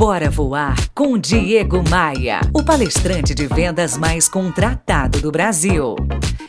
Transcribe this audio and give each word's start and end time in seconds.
Bora 0.00 0.30
Voar 0.30 0.74
com 0.94 1.18
Diego 1.18 1.84
Maia, 1.90 2.40
o 2.54 2.64
palestrante 2.64 3.34
de 3.34 3.46
vendas 3.46 3.98
mais 3.98 4.30
contratado 4.30 5.20
do 5.20 5.30
Brasil. 5.30 5.94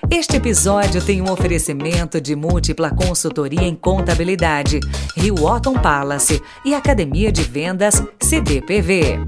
Este 0.10 0.38
episódio 0.38 1.04
tem 1.04 1.22
um 1.22 1.30
oferecimento 1.30 2.22
de 2.22 2.34
múltipla 2.34 2.90
consultoria 2.92 3.68
em 3.68 3.76
contabilidade, 3.76 4.80
Rio 5.18 5.44
Otton 5.44 5.74
Palace 5.74 6.42
e 6.64 6.74
Academia 6.74 7.30
de 7.30 7.44
Vendas 7.44 8.02
CDPV. 8.22 9.20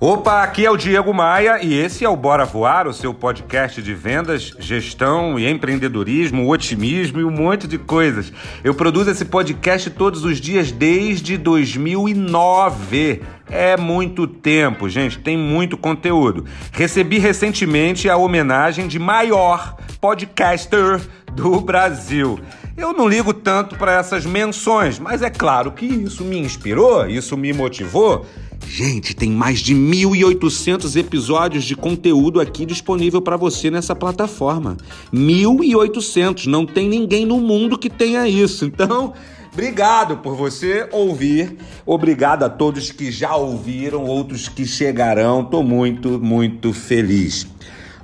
Opa, 0.00 0.44
aqui 0.44 0.64
é 0.64 0.70
o 0.70 0.76
Diego 0.76 1.12
Maia 1.12 1.58
e 1.60 1.74
esse 1.74 2.04
é 2.04 2.08
o 2.08 2.14
Bora 2.14 2.44
Voar, 2.44 2.86
o 2.86 2.94
seu 2.94 3.12
podcast 3.12 3.82
de 3.82 3.94
vendas, 3.94 4.54
gestão 4.56 5.36
e 5.36 5.50
empreendedorismo, 5.50 6.48
otimismo 6.48 7.18
e 7.18 7.24
um 7.24 7.32
monte 7.32 7.66
de 7.66 7.78
coisas. 7.78 8.32
Eu 8.62 8.76
produzo 8.76 9.10
esse 9.10 9.24
podcast 9.24 9.90
todos 9.90 10.24
os 10.24 10.40
dias 10.40 10.70
desde 10.70 11.36
2009. 11.36 13.22
É 13.50 13.76
muito 13.76 14.28
tempo, 14.28 14.88
gente, 14.88 15.18
tem 15.18 15.36
muito 15.36 15.76
conteúdo. 15.76 16.44
Recebi 16.70 17.18
recentemente 17.18 18.08
a 18.08 18.16
homenagem 18.16 18.86
de 18.86 19.00
maior 19.00 19.74
podcaster 20.00 21.00
do 21.32 21.60
Brasil. 21.60 22.38
Eu 22.78 22.92
não 22.92 23.08
ligo 23.08 23.34
tanto 23.34 23.76
para 23.76 23.92
essas 23.94 24.24
menções, 24.24 25.00
mas 25.00 25.20
é 25.20 25.28
claro 25.28 25.72
que 25.72 25.84
isso 25.84 26.22
me 26.22 26.38
inspirou, 26.38 27.08
isso 27.08 27.36
me 27.36 27.52
motivou. 27.52 28.24
Gente, 28.68 29.16
tem 29.16 29.32
mais 29.32 29.58
de 29.58 29.74
1.800 29.74 30.94
episódios 30.94 31.64
de 31.64 31.74
conteúdo 31.74 32.40
aqui 32.40 32.64
disponível 32.64 33.20
para 33.20 33.36
você 33.36 33.68
nessa 33.68 33.96
plataforma. 33.96 34.76
1.800, 35.12 36.46
não 36.46 36.64
tem 36.64 36.88
ninguém 36.88 37.26
no 37.26 37.40
mundo 37.40 37.76
que 37.76 37.90
tenha 37.90 38.28
isso. 38.28 38.64
Então, 38.64 39.12
obrigado 39.52 40.18
por 40.18 40.36
você 40.36 40.88
ouvir. 40.92 41.56
Obrigado 41.84 42.44
a 42.44 42.48
todos 42.48 42.92
que 42.92 43.10
já 43.10 43.34
ouviram, 43.34 44.04
outros 44.04 44.48
que 44.48 44.64
chegarão. 44.64 45.44
Tô 45.44 45.64
muito, 45.64 46.10
muito 46.20 46.72
feliz. 46.72 47.44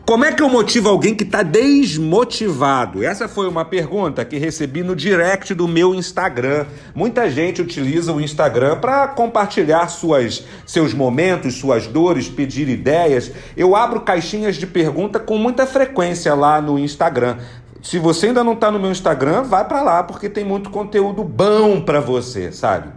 Como 0.06 0.22
é 0.22 0.32
que 0.32 0.42
eu 0.42 0.50
motivo 0.50 0.90
alguém 0.90 1.14
que 1.14 1.24
está 1.24 1.42
desmotivado? 1.42 3.02
Essa 3.02 3.26
foi 3.26 3.48
uma 3.48 3.64
pergunta 3.64 4.22
que 4.22 4.36
recebi 4.36 4.82
no 4.82 4.94
direct 4.94 5.54
do 5.54 5.66
meu 5.66 5.94
Instagram. 5.94 6.66
Muita 6.94 7.30
gente 7.30 7.62
utiliza 7.62 8.12
o 8.12 8.20
Instagram 8.20 8.76
para 8.80 9.08
compartilhar 9.08 9.88
suas, 9.88 10.44
seus 10.66 10.92
momentos, 10.92 11.54
suas 11.54 11.86
dores, 11.86 12.28
pedir 12.28 12.68
ideias. 12.68 13.32
Eu 13.56 13.74
abro 13.74 14.02
caixinhas 14.02 14.56
de 14.56 14.66
pergunta 14.66 15.18
com 15.18 15.38
muita 15.38 15.66
frequência 15.66 16.34
lá 16.34 16.60
no 16.60 16.78
Instagram. 16.78 17.38
Se 17.80 17.98
você 17.98 18.26
ainda 18.26 18.44
não 18.44 18.52
está 18.52 18.70
no 18.70 18.78
meu 18.78 18.90
Instagram, 18.90 19.44
vai 19.44 19.66
para 19.66 19.80
lá 19.80 20.02
porque 20.02 20.28
tem 20.28 20.44
muito 20.44 20.68
conteúdo 20.68 21.24
bom 21.24 21.80
para 21.80 22.00
você, 22.00 22.52
sabe? 22.52 22.93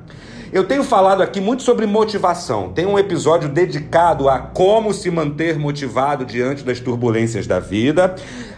Eu 0.51 0.63
tenho 0.63 0.83
falado 0.83 1.21
aqui 1.21 1.41
muito 1.41 1.61
sobre 1.61 1.85
motivação. 1.85 2.69
Tem 2.69 2.85
um 2.85 2.97
episódio 2.97 3.49
dedicado 3.49 4.29
a 4.29 4.39
como 4.39 4.93
se 4.93 5.11
manter 5.11 5.59
motivado 5.59 6.25
diante 6.25 6.63
das 6.63 6.79
turbulências 6.79 7.45
da 7.45 7.59
vida. 7.59 8.15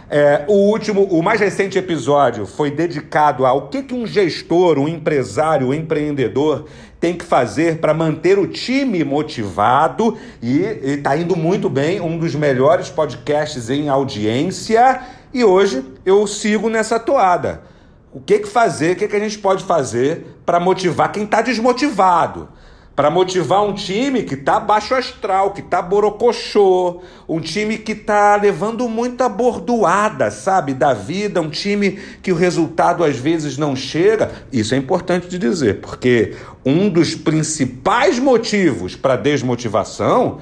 É, 0.07 0.43
o 0.47 0.53
último, 0.53 1.03
o 1.03 1.23
mais 1.23 1.39
recente 1.39 1.77
episódio 1.77 2.45
foi 2.45 2.69
dedicado 2.69 3.45
ao 3.45 3.69
que, 3.69 3.81
que 3.81 3.93
um 3.93 4.05
gestor, 4.05 4.77
um 4.77 4.87
empresário, 4.87 5.67
um 5.67 5.73
empreendedor 5.73 6.65
tem 6.99 7.15
que 7.15 7.25
fazer 7.25 7.77
para 7.77 7.93
manter 7.93 8.37
o 8.37 8.45
time 8.45 9.03
motivado 9.03 10.17
e 10.41 10.59
está 10.83 11.15
indo 11.17 11.35
muito 11.35 11.69
bem, 11.69 12.01
um 12.01 12.17
dos 12.17 12.35
melhores 12.35 12.89
podcasts 12.89 13.69
em 13.69 13.89
audiência. 13.89 15.01
E 15.33 15.43
hoje 15.43 15.83
eu 16.05 16.27
sigo 16.27 16.69
nessa 16.69 16.99
toada. 16.99 17.68
O 18.11 18.19
que, 18.19 18.39
que 18.39 18.47
fazer, 18.47 18.93
o 18.93 18.95
que, 18.95 19.07
que 19.07 19.15
a 19.15 19.19
gente 19.19 19.37
pode 19.37 19.63
fazer 19.63 20.25
para 20.43 20.59
motivar 20.59 21.11
quem 21.11 21.25
está 21.25 21.41
desmotivado? 21.41 22.49
Para 22.95 23.11
motivar 23.11 23.63
um 23.63 23.73
time 23.73 24.23
que 24.23 24.33
está 24.33 24.59
baixo 24.59 24.95
astral, 24.95 25.51
que 25.51 25.61
está 25.61 25.79
borocochô, 25.81 27.01
um 27.29 27.39
time 27.39 27.77
que 27.77 27.91
está 27.91 28.35
levando 28.35 28.89
muita 28.89 29.29
bordoada, 29.29 30.31
sabe, 30.31 30.73
da 30.73 30.93
vida, 30.93 31.39
um 31.39 31.51
time 31.51 31.91
que 32.21 32.31
o 32.31 32.35
resultado 32.35 33.03
às 33.03 33.15
vezes 33.15 33.57
não 33.57 33.75
chega. 33.75 34.31
Isso 34.51 34.73
é 34.73 34.77
importante 34.77 35.27
de 35.27 35.37
dizer, 35.37 35.79
porque 35.79 36.35
um 36.65 36.89
dos 36.89 37.13
principais 37.13 38.17
motivos 38.17 38.95
para 38.95 39.15
desmotivação 39.15 40.39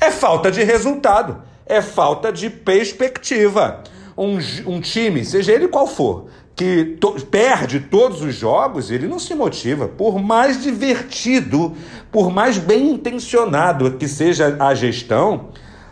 é 0.00 0.10
falta 0.10 0.50
de 0.50 0.64
resultado, 0.64 1.42
é 1.66 1.82
falta 1.82 2.32
de 2.32 2.48
perspectiva. 2.50 3.84
Um, 4.16 4.38
um 4.66 4.80
time, 4.80 5.24
seja 5.24 5.52
ele 5.52 5.68
qual 5.68 5.86
for, 5.86 6.26
que 6.54 6.96
to 7.00 7.12
perde 7.30 7.80
todos 7.80 8.22
os 8.22 8.34
jogos, 8.34 8.90
ele 8.90 9.06
não 9.06 9.18
se 9.18 9.34
motiva. 9.34 9.88
Por 9.88 10.20
mais 10.20 10.62
divertido, 10.62 11.74
por 12.10 12.30
mais 12.30 12.58
bem 12.58 12.90
intencionado 12.90 13.92
que 13.92 14.06
seja 14.06 14.56
a 14.60 14.74
gestão, 14.74 15.48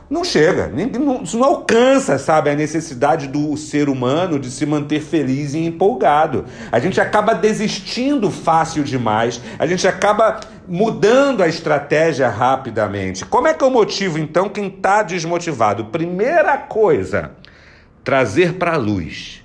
não 0.09 0.25
chega, 0.25 0.67
não, 0.67 1.23
não 1.23 1.45
alcança, 1.45 2.19
sabe, 2.19 2.51
a 2.51 2.55
necessidade 2.57 3.29
do 3.29 3.57
ser 3.57 3.89
humano 3.89 4.41
de 4.41 4.51
se 4.51 4.67
manter 4.67 5.01
feliz 5.01 5.55
e 5.55 5.59
empolgado. 5.59 6.47
A 6.73 6.81
gente 6.81 7.01
acaba 7.01 7.33
desistindo 7.33 8.29
fácil 8.29 8.83
demais, 8.83 9.41
a 9.57 9.67
gente 9.67 9.87
acaba 9.87 10.41
mudando 10.67 11.45
a 11.45 11.49
estratégia 11.49 12.29
rapidamente. 12.29 13.25
Como 13.25 13.47
é 13.47 13.55
que 13.55 13.63
eu 13.63 13.71
motivo 13.71 14.19
então 14.19 14.49
quem 14.49 14.67
está 14.67 15.05
desmotivado? 15.05 15.85
Primeira 15.87 16.59
coisa, 16.59 17.31
trazer 18.03 18.55
para 18.55 18.75
a 18.75 18.77
luz 18.77 19.40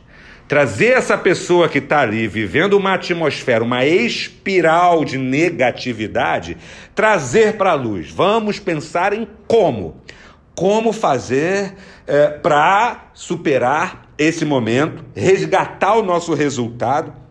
Trazer 0.48 0.92
essa 0.92 1.18
pessoa 1.18 1.68
que 1.68 1.80
está 1.80 2.02
ali 2.02 2.28
vivendo 2.28 2.74
uma 2.74 2.94
atmosfera, 2.94 3.64
uma 3.64 3.84
espiral 3.84 5.04
de 5.04 5.18
negatividade, 5.18 6.56
trazer 6.94 7.58
para 7.58 7.72
a 7.72 7.76
luz. 7.76 8.12
Vamos 8.12 8.60
pensar 8.60 9.12
em 9.14 9.28
como. 9.48 10.02
Como 10.54 10.94
fazer 10.94 11.74
é, 12.06 12.28
para 12.28 13.10
superar 13.14 14.12
esse 14.18 14.46
momento, 14.46 15.04
resgatar 15.16 15.96
o 15.96 16.04
nosso 16.04 16.34
resultado 16.34 17.25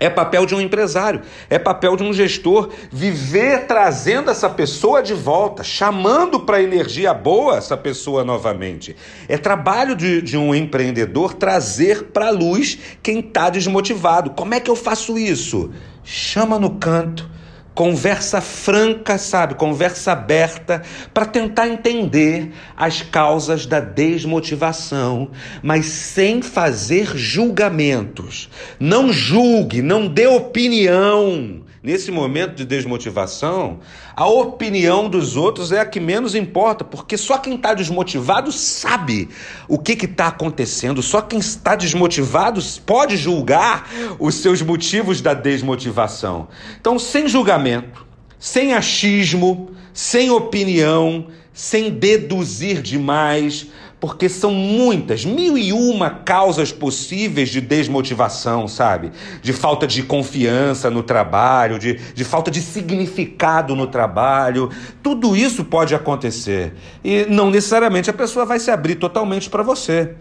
é 0.00 0.08
papel 0.08 0.46
de 0.46 0.54
um 0.54 0.60
empresário, 0.60 1.20
é 1.50 1.58
papel 1.58 1.94
de 1.94 2.02
um 2.02 2.12
gestor 2.12 2.70
viver 2.90 3.66
trazendo 3.66 4.30
essa 4.30 4.48
pessoa 4.48 5.02
de 5.02 5.12
volta, 5.12 5.62
chamando 5.62 6.40
para 6.40 6.62
energia 6.62 7.12
boa 7.12 7.58
essa 7.58 7.76
pessoa 7.76 8.24
novamente. 8.24 8.96
É 9.28 9.36
trabalho 9.36 9.94
de, 9.94 10.22
de 10.22 10.38
um 10.38 10.54
empreendedor 10.54 11.34
trazer 11.34 12.04
para 12.04 12.28
a 12.28 12.30
luz 12.30 12.78
quem 13.02 13.20
está 13.20 13.50
desmotivado. 13.50 14.30
Como 14.30 14.54
é 14.54 14.60
que 14.60 14.70
eu 14.70 14.76
faço 14.76 15.18
isso? 15.18 15.70
Chama 16.02 16.58
no 16.58 16.70
canto 16.70 17.30
conversa 17.80 18.42
franca, 18.42 19.16
sabe? 19.16 19.54
Conversa 19.54 20.12
aberta 20.12 20.82
para 21.14 21.24
tentar 21.24 21.66
entender 21.66 22.52
as 22.76 23.00
causas 23.00 23.64
da 23.64 23.80
desmotivação, 23.80 25.30
mas 25.62 25.86
sem 25.86 26.42
fazer 26.42 27.16
julgamentos. 27.16 28.50
Não 28.78 29.10
julgue, 29.10 29.80
não 29.80 30.06
dê 30.06 30.26
opinião. 30.26 31.62
Nesse 31.82 32.10
momento 32.10 32.56
de 32.56 32.66
desmotivação, 32.66 33.80
a 34.14 34.26
opinião 34.26 35.08
dos 35.08 35.34
outros 35.34 35.72
é 35.72 35.80
a 35.80 35.86
que 35.86 35.98
menos 35.98 36.34
importa, 36.34 36.84
porque 36.84 37.16
só 37.16 37.38
quem 37.38 37.54
está 37.54 37.72
desmotivado 37.72 38.52
sabe 38.52 39.30
o 39.66 39.78
que 39.78 39.92
está 39.92 40.26
acontecendo, 40.26 41.02
só 41.02 41.22
quem 41.22 41.38
está 41.38 41.74
desmotivado 41.74 42.60
pode 42.84 43.16
julgar 43.16 43.88
os 44.18 44.34
seus 44.34 44.60
motivos 44.60 45.22
da 45.22 45.32
desmotivação. 45.32 46.48
Então, 46.78 46.98
sem 46.98 47.26
julgamento, 47.26 48.06
sem 48.38 48.74
achismo, 48.74 49.70
sem 49.94 50.30
opinião, 50.30 51.28
sem 51.50 51.88
deduzir 51.88 52.82
demais, 52.82 53.68
porque 54.00 54.28
são 54.28 54.52
muitas, 54.52 55.24
mil 55.24 55.58
e 55.58 55.72
uma 55.72 56.08
causas 56.10 56.72
possíveis 56.72 57.50
de 57.50 57.60
desmotivação, 57.60 58.66
sabe? 58.66 59.12
De 59.42 59.52
falta 59.52 59.86
de 59.86 60.02
confiança 60.02 60.90
no 60.90 61.02
trabalho, 61.02 61.78
de, 61.78 61.94
de 61.94 62.24
falta 62.24 62.50
de 62.50 62.62
significado 62.62 63.76
no 63.76 63.86
trabalho. 63.86 64.70
Tudo 65.02 65.36
isso 65.36 65.64
pode 65.64 65.94
acontecer. 65.94 66.72
E 67.04 67.26
não 67.26 67.50
necessariamente 67.50 68.08
a 68.08 68.14
pessoa 68.14 68.46
vai 68.46 68.58
se 68.58 68.70
abrir 68.70 68.94
totalmente 68.94 69.50
para 69.50 69.62
você. 69.62 70.14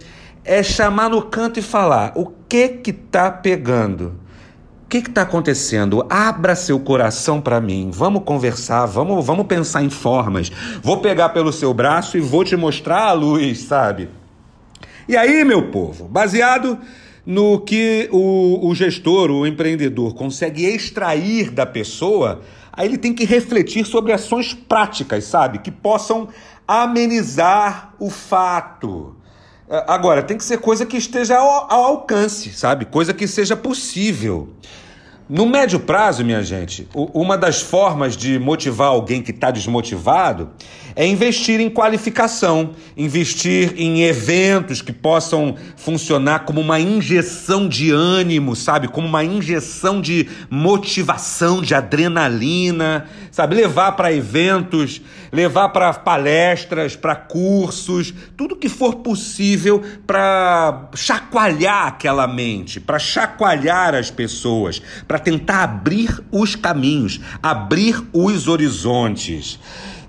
É 0.44 0.62
chamar 0.62 1.10
no 1.10 1.22
canto 1.22 1.60
e 1.60 1.62
falar 1.62 2.12
o 2.16 2.34
que 2.48 2.68
que 2.68 2.92
tá 2.92 3.32
pegando 3.32 4.29
que 4.90 4.98
está 4.98 5.22
acontecendo? 5.22 6.04
Abra 6.10 6.56
seu 6.56 6.80
coração 6.80 7.40
para 7.40 7.62
mim. 7.62 7.92
Vamos 7.94 8.24
conversar, 8.24 8.88
vamos, 8.88 9.24
vamos 9.24 9.46
pensar 9.46 9.84
em 9.84 9.90
formas. 9.90 10.52
Vou 10.82 10.98
pegar 10.98 11.30
pelo 11.30 11.54
seu 11.54 11.72
braço 11.74 12.18
e 12.18 12.22
vou 12.22 12.44
te 12.44 12.56
mostrar 12.56 13.04
a 13.04 13.14
luz, 13.14 13.60
sabe? 13.60 14.10
E 15.08 15.16
aí, 15.16 15.46
meu 15.46 15.70
povo, 15.70 16.06
baseado 16.06 16.80
no 17.24 17.60
que 17.60 18.10
o, 18.12 18.68
o 18.68 18.74
gestor, 18.74 19.30
o 19.30 19.46
empreendedor 19.46 20.16
consegue 20.16 20.66
extrair 20.66 21.52
da 21.52 21.66
pessoa, 21.66 22.42
aí 22.74 22.88
ele 22.88 22.98
tem 22.98 23.14
que 23.14 23.26
refletir 23.26 23.86
sobre 23.86 24.12
ações 24.12 24.54
práticas, 24.54 25.26
sabe? 25.26 25.60
Que 25.60 25.70
possam 25.70 26.30
amenizar 26.68 27.94
o 28.00 28.10
fato 28.10 29.16
Agora, 29.70 30.24
tem 30.24 30.36
que 30.36 30.44
ser 30.44 30.58
coisa 30.58 30.84
que 30.84 30.98
esteja 30.98 31.38
ao, 31.38 31.72
ao 31.72 31.84
alcance, 31.86 32.52
sabe? 32.54 32.86
Coisa 32.86 33.14
que 33.14 33.28
seja 33.28 33.56
possível. 33.56 34.50
No 35.30 35.46
médio 35.46 35.80
prazo, 35.80 36.26
minha 36.26 36.42
gente, 36.42 36.88
uma 36.92 37.38
das 37.38 37.62
formas 37.62 38.18
de 38.18 38.40
motivar 38.40 38.88
alguém 38.88 39.22
que 39.22 39.30
está 39.30 39.52
desmotivado 39.52 40.50
é 40.96 41.06
investir 41.06 41.60
em 41.60 41.70
qualificação, 41.70 42.72
investir 42.96 43.74
em 43.78 44.04
eventos 44.04 44.82
que 44.82 44.92
possam 44.92 45.56
funcionar 45.76 46.40
como 46.40 46.62
uma 46.62 46.80
injeção 46.80 47.68
de 47.68 47.92
ânimo, 47.92 48.56
sabe? 48.56 48.88
Como 48.88 49.08
uma 49.08 49.24
injeção 49.24 50.02
de 50.02 50.28
motivação, 50.50 51.62
de 51.62 51.74
adrenalina, 51.74 53.08
sabe? 53.32 53.56
Levar 53.56 53.94
para 53.94 54.14
eventos, 54.14 55.02
levar 55.32 55.70
para 55.70 55.94
palestras, 55.94 56.96
para 56.96 57.16
cursos, 57.16 58.14
tudo 58.36 58.56
que 58.56 58.70
for 58.70 58.96
possível 58.98 59.82
para 60.06 60.90
chacoalhar 60.96 61.88
aquela 61.88 62.28
mente, 62.28 62.80
para 62.80 63.00
chacoalhar 63.00 63.96
as 63.96 64.10
pessoas, 64.10 64.82
para 65.08 65.20
tentar 65.20 65.64
abrir 65.64 66.20
os 66.32 66.56
caminhos, 66.56 67.20
abrir 67.42 68.02
os 68.14 68.48
horizontes. 68.48 69.60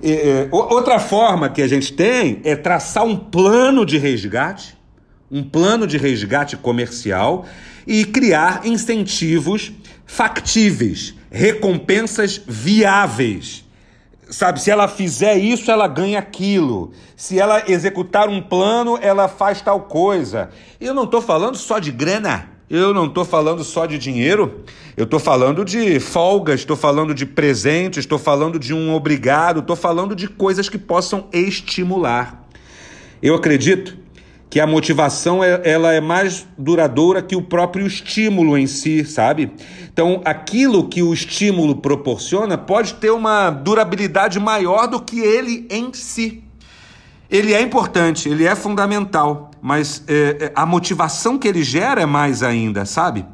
É, 0.02 0.48
outra 0.50 0.98
forma 0.98 1.50
que 1.50 1.60
a 1.60 1.68
gente 1.68 1.92
tem 1.92 2.40
é 2.42 2.56
traçar 2.56 3.04
um 3.04 3.16
plano 3.16 3.84
de 3.84 3.98
resgate, 3.98 4.76
um 5.30 5.42
plano 5.42 5.86
de 5.86 5.98
resgate 5.98 6.56
comercial 6.56 7.44
e 7.86 8.04
criar 8.04 8.66
incentivos 8.66 9.72
factíveis, 10.06 11.14
recompensas 11.30 12.40
viáveis. 12.46 13.64
Sabe, 14.28 14.60
se 14.60 14.70
ela 14.70 14.86
fizer 14.86 15.36
isso, 15.36 15.70
ela 15.70 15.88
ganha 15.88 16.18
aquilo. 16.18 16.92
Se 17.16 17.38
ela 17.38 17.64
executar 17.68 18.28
um 18.28 18.40
plano, 18.40 18.98
ela 19.02 19.28
faz 19.28 19.60
tal 19.60 19.82
coisa. 19.82 20.50
Eu 20.80 20.94
não 20.94 21.04
estou 21.04 21.20
falando 21.20 21.56
só 21.56 21.78
de 21.78 21.90
grana. 21.90 22.49
Eu 22.70 22.94
não 22.94 23.06
estou 23.06 23.24
falando 23.24 23.64
só 23.64 23.84
de 23.84 23.98
dinheiro, 23.98 24.60
eu 24.96 25.02
estou 25.02 25.18
falando 25.18 25.64
de 25.64 25.98
folgas, 25.98 26.60
estou 26.60 26.76
falando 26.76 27.12
de 27.12 27.26
presentes, 27.26 27.98
estou 27.98 28.16
falando 28.16 28.60
de 28.60 28.72
um 28.72 28.94
obrigado, 28.94 29.58
estou 29.58 29.74
falando 29.74 30.14
de 30.14 30.28
coisas 30.28 30.68
que 30.68 30.78
possam 30.78 31.26
estimular. 31.32 32.48
Eu 33.20 33.34
acredito 33.34 33.98
que 34.48 34.60
a 34.60 34.68
motivação 34.68 35.42
é, 35.42 35.60
ela 35.64 35.92
é 35.92 36.00
mais 36.00 36.46
duradoura 36.56 37.20
que 37.20 37.34
o 37.34 37.42
próprio 37.42 37.84
estímulo 37.84 38.56
em 38.56 38.68
si, 38.68 39.04
sabe? 39.04 39.50
Então, 39.92 40.20
aquilo 40.24 40.88
que 40.88 41.02
o 41.02 41.12
estímulo 41.12 41.74
proporciona 41.74 42.56
pode 42.56 42.94
ter 42.94 43.10
uma 43.10 43.50
durabilidade 43.50 44.38
maior 44.38 44.86
do 44.86 45.00
que 45.00 45.18
ele 45.18 45.66
em 45.68 45.92
si. 45.92 46.44
Ele 47.28 47.52
é 47.52 47.60
importante, 47.60 48.28
ele 48.28 48.44
é 48.44 48.54
fundamental, 48.54 49.49
mas 49.60 50.02
é, 50.08 50.36
é, 50.40 50.52
a 50.54 50.64
motivação 50.64 51.38
que 51.38 51.46
ele 51.46 51.62
gera 51.62 52.00
é 52.00 52.06
mais 52.06 52.42
ainda, 52.42 52.84
sabe? 52.84 53.24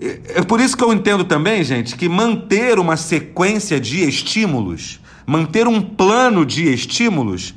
É, 0.00 0.20
é 0.36 0.42
por 0.42 0.60
isso 0.60 0.76
que 0.76 0.84
eu 0.84 0.92
entendo 0.92 1.24
também, 1.24 1.64
gente, 1.64 1.96
que 1.96 2.08
manter 2.08 2.78
uma 2.78 2.96
sequência 2.96 3.80
de 3.80 4.08
estímulos, 4.08 5.00
manter 5.26 5.66
um 5.66 5.80
plano 5.80 6.46
de 6.46 6.72
estímulos, 6.72 7.54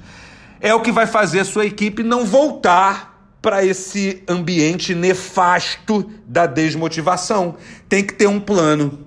é 0.59 0.73
o 0.73 0.81
que 0.81 0.91
vai 0.91 1.05
fazer 1.05 1.41
a 1.41 1.45
sua 1.45 1.65
equipe 1.65 2.03
não 2.03 2.25
voltar 2.25 3.09
para 3.41 3.63
esse 3.63 4.21
ambiente 4.27 4.93
nefasto 4.93 6.09
da 6.27 6.45
desmotivação. 6.45 7.55
Tem 7.87 8.03
que 8.03 8.13
ter 8.13 8.27
um 8.27 8.39
plano. 8.39 8.99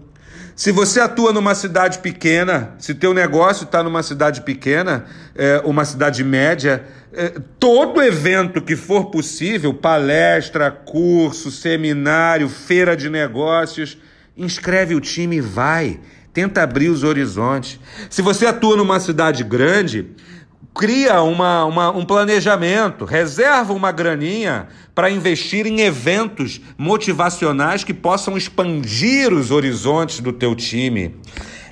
Se 0.62 0.70
você 0.70 1.00
atua 1.00 1.32
numa 1.32 1.56
cidade 1.56 1.98
pequena, 1.98 2.76
se 2.78 2.94
teu 2.94 3.12
negócio 3.12 3.64
está 3.64 3.82
numa 3.82 4.00
cidade 4.00 4.42
pequena, 4.42 5.06
é, 5.34 5.60
uma 5.64 5.84
cidade 5.84 6.22
média, 6.22 6.84
é, 7.12 7.30
todo 7.58 8.00
evento 8.00 8.62
que 8.62 8.76
for 8.76 9.06
possível, 9.06 9.74
palestra, 9.74 10.70
curso, 10.70 11.50
seminário, 11.50 12.48
feira 12.48 12.96
de 12.96 13.10
negócios, 13.10 13.98
inscreve 14.36 14.94
o 14.94 15.00
time 15.00 15.38
e 15.38 15.40
vai. 15.40 15.98
Tenta 16.32 16.62
abrir 16.62 16.90
os 16.90 17.02
horizontes. 17.02 17.80
Se 18.08 18.22
você 18.22 18.46
atua 18.46 18.76
numa 18.76 19.00
cidade 19.00 19.42
grande, 19.42 20.12
cria 20.74 21.22
uma, 21.22 21.64
uma, 21.64 21.90
um 21.90 22.04
planejamento, 22.04 23.04
reserva 23.04 23.72
uma 23.72 23.92
graninha 23.92 24.68
para 24.94 25.10
investir 25.10 25.66
em 25.66 25.80
eventos 25.80 26.60
motivacionais 26.78 27.84
que 27.84 27.94
possam 27.94 28.36
expandir 28.36 29.32
os 29.32 29.50
horizontes 29.50 30.20
do 30.20 30.32
teu 30.32 30.54
time. 30.54 31.16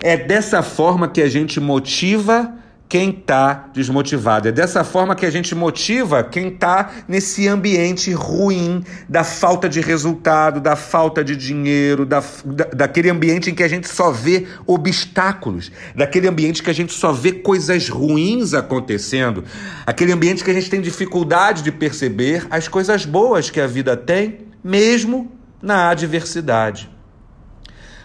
É 0.03 0.17
dessa 0.17 0.63
forma 0.63 1.09
que 1.09 1.21
a 1.21 1.29
gente 1.29 1.61
motiva 1.61 2.55
quem 2.91 3.11
está 3.11 3.71
desmotivado. 3.73 4.49
É 4.49 4.53
dessa 4.53 4.83
forma 4.83 5.15
que 5.15 5.25
a 5.25 5.31
gente 5.31 5.55
motiva 5.55 6.25
quem 6.25 6.49
está 6.49 6.91
nesse 7.07 7.47
ambiente 7.47 8.13
ruim 8.13 8.85
da 9.09 9.23
falta 9.23 9.69
de 9.69 9.81
resultado, 9.81 10.61
da 10.61 10.75
falta 10.75 11.23
de 11.23 11.37
dinheiro, 11.37 12.05
da, 12.05 12.21
da, 12.45 12.65
daquele 12.65 13.09
ambiente 13.09 13.49
em 13.49 13.55
que 13.55 13.63
a 13.63 13.69
gente 13.69 13.87
só 13.89 14.11
vê 14.11 14.49
obstáculos, 14.67 15.71
daquele 15.95 16.27
ambiente 16.27 16.65
que 16.65 16.71
a 16.71 16.75
gente 16.75 16.93
só 16.93 17.13
vê 17.13 17.31
coisas 17.31 17.89
ruins 17.89 18.55
acontecendo, 18.55 19.45
aquele 19.87 20.11
ambiente 20.11 20.43
que 20.43 20.51
a 20.51 20.55
gente 20.55 20.69
tem 20.69 20.81
dificuldade 20.81 21.63
de 21.63 21.71
perceber 21.71 22.45
as 22.51 22.67
coisas 22.67 23.05
boas 23.05 23.51
que 23.51 23.61
a 23.61 23.69
vida 23.69 23.97
tem, 23.97 24.39
mesmo 24.65 25.31
na 25.63 25.91
adversidade. 25.91 26.91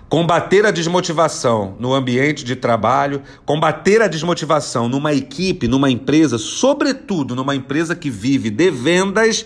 Combater 0.07 0.66
a 0.66 0.72
desmotivação 0.72 1.75
no 1.80 1.94
ambiente 1.94 2.46
de 2.46 2.56
trabalho, 2.56 3.24
combater 3.44 4.02
a 4.02 4.07
desmotivação 4.07 4.88
numa 4.88 5.13
equipe, 5.13 5.68
numa 5.68 5.90
empresa, 5.90 6.38
sobretudo 6.38 7.36
numa 7.36 7.56
empresa 7.56 7.96
que 7.96 8.10
vive 8.10 8.52
de 8.52 8.69
vendas, 8.69 9.46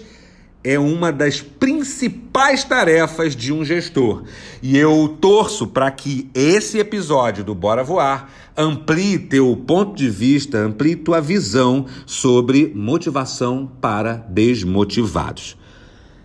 é 0.61 0.77
uma 0.77 1.11
das 1.11 1.41
principais 1.41 2.65
tarefas 2.65 3.35
de 3.35 3.53
um 3.53 3.63
gestor. 3.63 4.23
E 4.61 4.77
eu 4.77 5.17
torço 5.21 5.65
para 5.67 5.89
que 5.89 6.29
esse 6.33 6.77
episódio 6.77 7.43
do 7.43 7.55
Bora 7.55 7.83
Voar 7.83 8.29
amplie 8.57 9.17
teu 9.17 9.55
ponto 9.55 9.95
de 9.95 10.09
vista, 10.09 10.57
amplie 10.57 10.97
tua 10.97 11.21
visão 11.21 11.85
sobre 12.05 12.73
motivação 12.75 13.71
para 13.79 14.15
desmotivados. 14.29 15.57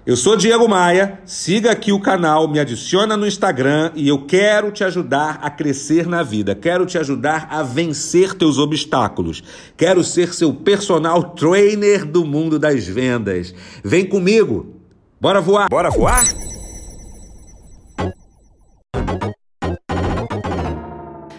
Eu 0.07 0.19
sou 0.19 0.37
Diego 0.37 0.69
Maia, 0.69 1.19
siga 1.25 1.71
aqui 1.71 1.91
o 1.91 1.99
canal, 1.99 2.47
me 2.47 2.61
adiciona 2.61 3.17
no 3.17 3.27
Instagram 3.27 3.91
e 3.95 4.07
eu 4.07 4.27
quero 4.27 4.71
te 4.71 4.85
ajudar 4.85 5.39
a 5.41 5.49
crescer 5.49 6.07
na 6.07 6.23
vida, 6.23 6.55
quero 6.55 6.85
te 6.85 6.99
ajudar 6.99 7.49
a 7.51 7.63
vencer 7.63 8.35
teus 8.35 8.59
obstáculos, 8.59 9.43
quero 9.79 10.05
ser 10.05 10.35
seu 10.35 10.53
personal 10.53 11.31
trainer 11.31 12.05
do 12.05 12.23
mundo 12.23 12.59
das 12.59 12.87
vendas. 12.87 13.55
Vem 13.83 14.05
comigo, 14.05 14.75
bora 15.19 15.41
voar! 15.41 15.71
Bora 15.71 15.89
voar? 15.89 16.23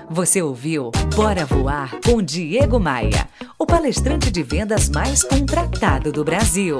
Você 0.10 0.42
ouviu 0.42 0.90
Bora 1.16 1.46
Voar 1.46 2.00
com 2.04 2.20
Diego 2.20 2.80
Maia, 2.80 3.28
o 3.60 3.66
palestrante 3.66 4.32
de 4.32 4.42
vendas 4.42 4.90
mais 4.90 5.24
contratado 5.24 6.12
do 6.12 6.24
Brasil. 6.24 6.80